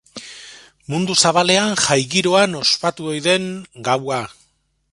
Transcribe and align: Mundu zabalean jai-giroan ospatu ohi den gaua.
Mundu 0.93 1.17
zabalean 1.27 1.75
jai-giroan 1.83 2.57
ospatu 2.63 3.11
ohi 3.13 3.21
den 3.27 3.47
gaua. 3.89 4.19